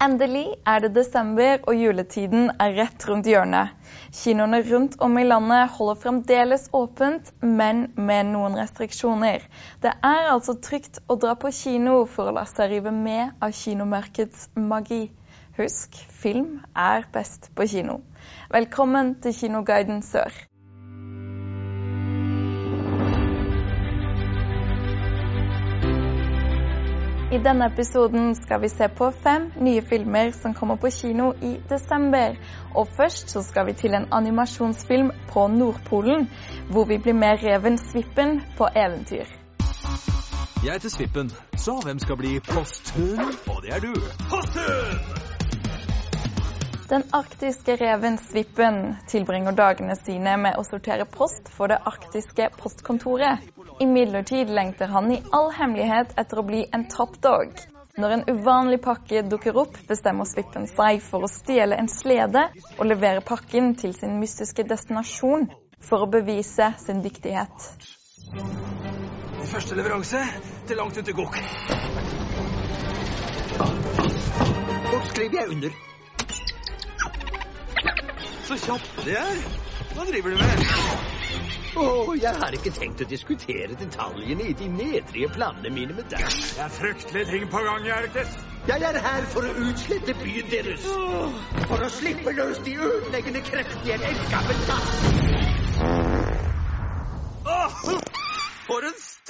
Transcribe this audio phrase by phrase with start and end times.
[0.00, 3.74] Endelig er det desember, og juletiden er rett rundt hjørnet.
[4.16, 9.44] Kinoene rundt om i landet holder fremdeles åpent, men med noen restriksjoner.
[9.84, 13.52] Det er altså trygt å dra på kino for å la seg rive med av
[13.52, 15.02] kinomørkets magi.
[15.60, 18.00] Husk, film er best på kino.
[18.48, 20.32] Velkommen til Kinoguiden Sør.
[27.44, 32.36] Denne episoden skal vi se på fem nye filmer som kommer på kino i desember.
[32.74, 36.28] Og først så skal vi til en animasjonsfilm på Nordpolen,
[36.70, 39.24] hvor vi blir med reven Svippen på eventyr.
[40.64, 43.20] Jeg heter Svippen, så hvem skal bli posthund?
[43.48, 43.94] Og det er du.
[44.30, 45.29] Posthund!
[46.90, 53.44] Den arktiske reven Svippen tilbringer dagene sine med å sortere post for det arktiske postkontoret.
[53.78, 57.52] Imidlertid lengter han i all hemmelighet etter å bli en toppdog.
[57.94, 62.82] Når en uvanlig pakke dukker opp, bestemmer Svippen seg for å stjele en slede og
[62.90, 65.46] levere pakken til sin mystiske destinasjon
[65.86, 67.68] for å bevise sin dyktighet.
[69.52, 70.24] Første leveranse
[70.66, 71.38] til langt ute gokk.
[74.90, 75.78] Hvor skriver jeg under?
[78.50, 79.36] Så kjapt det er.
[79.94, 80.62] Hva driver du med?
[81.78, 86.24] Oh, jeg har ikke tenkt å diskutere detaljene i de nedrige planene mine med deg.
[86.56, 88.34] Det er fryktelige ting på gang Jerkes.
[88.66, 90.88] Jeg er her for å utslette byen deres.
[91.70, 94.98] For å slippe løs de ødeleggende kreftene i en eldgammel tatt.
[98.66, 99.29] For en!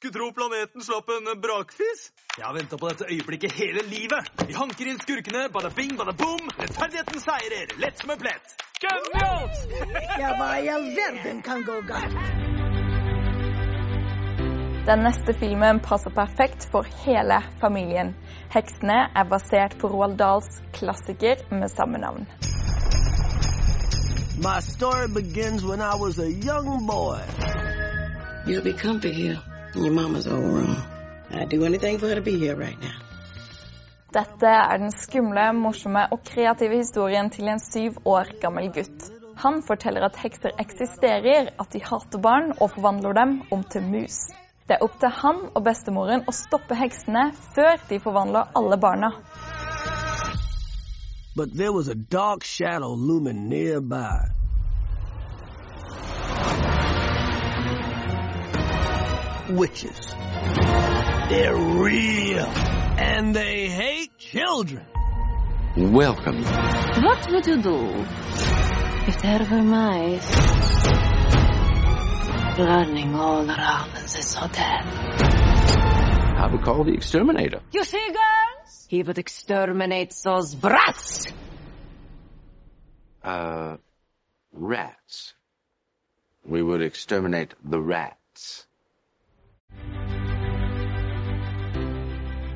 [0.00, 2.12] Skulle tro planeten slapp en brakfis.
[2.38, 4.30] Jeg har venta på dette øyeblikket hele livet.
[4.48, 6.46] Vi hanker inn skurkene, bada bing, bada boom.
[6.56, 8.54] Rettferdigheten seirer, lett som en plett.
[8.80, 9.58] Genialt!
[10.22, 12.16] Ja, hva i all verden kan gå galt?
[14.88, 18.14] Den neste filmen passer perfekt for hele familien.
[18.54, 22.24] 'Heksene' er basert på Roald Dahls klassiker med samme navn.
[24.40, 27.20] My story begins when I was a young boy.
[28.46, 30.76] You'll be comfy here in your mama's old room.
[31.30, 32.98] I'd do anything for her to be here right now.
[34.12, 39.06] Dette er den skumle, morsomme og kreative historien til en syv år gammel gutt.
[39.38, 44.18] Han forteller at hekser eksisterer, at de hater barn og forvandler dem om til mus.
[44.66, 49.14] Det er opp til han og bestemoren å stoppe heksene før de forvandler alle barna.
[51.36, 54.39] But there was a dark shadow looming nearby.
[59.50, 60.14] Witches.
[61.28, 62.46] They're real.
[62.98, 64.86] And they hate children.
[65.76, 66.42] Welcome.
[66.44, 68.06] What would you do
[69.08, 70.36] if there were mice
[72.58, 74.80] running all around in this hotel?
[74.82, 77.60] I would call the exterminator.
[77.72, 78.86] You see, girls?
[78.88, 81.26] He would exterminate those brats.
[83.22, 83.76] Uh,
[84.52, 85.34] rats.
[86.44, 88.66] We would exterminate the rats.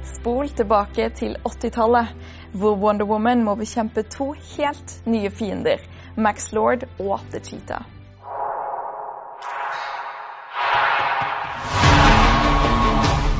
[0.04, 2.14] Spol tilbake til 80-tallet,
[2.52, 5.76] hvor Wonder Woman må bekjempe to helt nye fiender.
[6.16, 7.84] Max Lord og The Cheetah.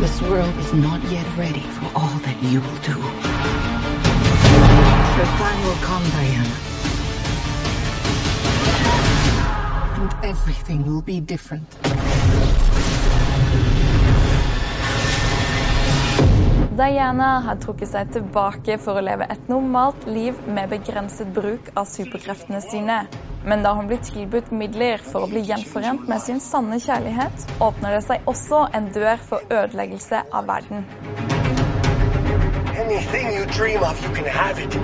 [0.01, 2.99] This world is not yet ready for all that you will do.
[5.17, 6.57] Your time will come, Diana.
[10.01, 12.54] And everything will be different.
[16.75, 21.87] Diana har trukket seg tilbake for å leve et normalt liv med begrenset bruk av
[21.87, 22.97] superkreftene sine.
[23.47, 27.95] Men da hun blir tilbudt midler for å bli gjenforent med sin sanne kjærlighet, åpner
[27.95, 30.83] det seg også en dør for ødeleggelse av verden.
[32.75, 34.75] Anything you dream of, you can have it.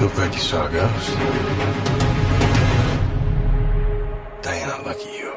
[0.00, 1.18] Look like you saw a ghost.
[4.40, 5.36] Diana, look at you.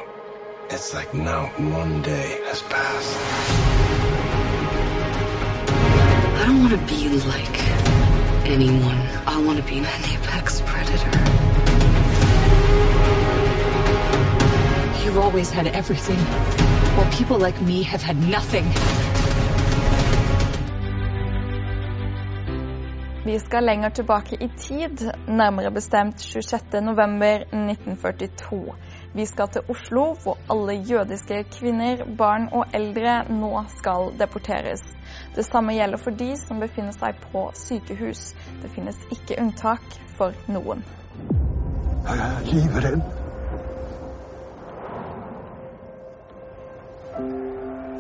[0.69, 3.64] It's like now one day has passed.
[6.37, 7.59] I don't want to be like
[8.45, 8.99] anyone.
[9.25, 11.09] I want to be an apex predator.
[15.03, 16.17] You've always had everything,
[16.95, 18.65] while people like me have had nothing.
[23.25, 28.73] Vi skal lenger tilbake i tid, nærmere bestemt 26.11.1942.
[29.13, 34.94] Vi skal til Oslo, hvor alle jødiske kvinner, barn og eldre nå skal deporteres.
[35.35, 38.33] Det samme gjelder for de som befinner seg på sykehus.
[38.61, 40.83] Det finnes ikke unntak for noen.
[42.05, 43.05] Jeg er livredd.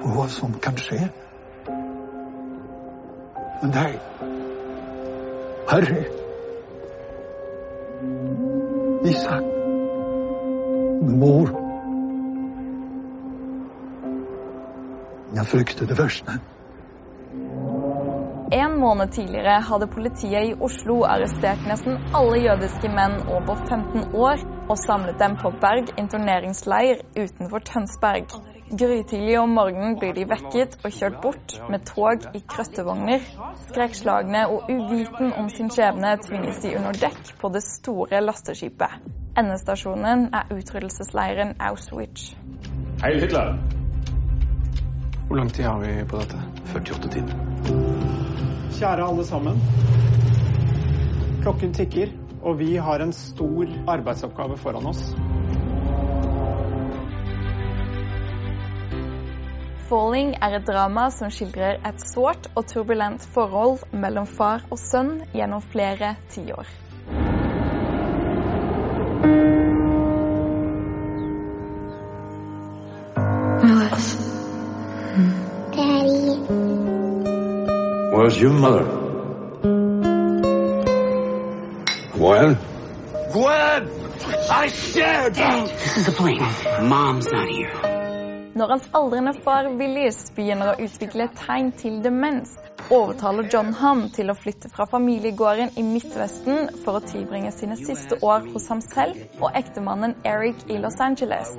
[0.01, 1.01] For hva som kan skje.
[3.61, 3.95] Men deg,
[5.71, 6.01] Herre
[9.09, 9.47] Isak
[11.19, 11.53] Mor
[15.35, 16.37] Jeg frykter det verste.
[18.51, 24.43] En måned tidligere hadde politiet i Oslo arrestert nesten alle jødiske menn over 15 år
[24.69, 28.35] og samlet dem på Berg interneringsleir utenfor Tønsberg.
[28.69, 33.25] Grytidlig om morgenen blir de vekket og kjørt bort med tog i krøttevogner.
[33.71, 39.01] Skrekkslagne og uviten om sin skjebne tvinges de under dekk på det store lasteskipet.
[39.37, 42.35] Endestasjonen er utryddelsesleiren Auschwitz.
[43.01, 43.57] Hei, Hitler.
[45.27, 46.41] Hvor lang tid har vi på dette?
[46.73, 47.54] 48 timer.
[48.75, 49.59] Kjære alle sammen.
[51.43, 52.09] Klokken tikker,
[52.43, 55.13] og vi har en stor arbeidsoppgave foran oss.
[59.87, 65.21] Falling er et drama som skildrer et sårt og turbulent forhold mellom far og sønn
[65.31, 66.67] gjennom flere tiår.
[78.35, 78.83] Where's your mother?
[82.11, 82.57] Gwen?
[83.31, 83.89] Gwen!
[84.51, 85.35] I said!
[85.35, 86.43] This is the plane.
[86.89, 87.71] Mom's not here.
[88.55, 92.57] Når hans aldrende far Willis begynner å utvikle tegn til demens,
[92.89, 98.19] overtaler John ham til å flytte fra familiegården i Midtvesten for å tilbringe sine siste
[98.19, 101.55] år hos ham selv og ektemannen Eric i Los Angeles.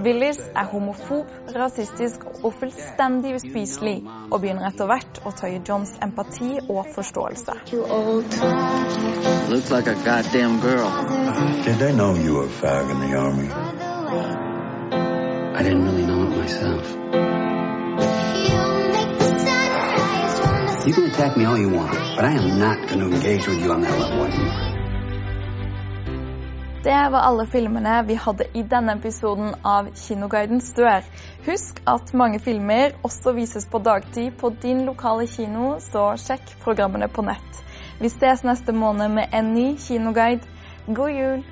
[0.00, 6.58] Willis er homofob, rasistisk og fullstendig uspiselig, og begynner etter hvert å tøye Johns empati
[6.68, 7.58] og forståelse.
[9.52, 10.88] Looks like a goddamn girl.
[11.64, 13.48] Did they know you were a fag in the army?
[15.54, 16.96] I didn't really know it myself.
[20.86, 23.62] You can attack me all you want, but I am not going to engage with
[23.62, 24.71] you on that level anymore.
[26.82, 31.04] Det var alle filmene vi hadde i denne episoden av Kinoguidens dør.
[31.46, 37.06] Husk at mange filmer også vises på dagtid på din lokale kino, så sjekk programmene
[37.06, 37.62] på nett.
[38.02, 40.42] Vi ses neste måned med en ny kinoguide.
[40.90, 41.44] God jul!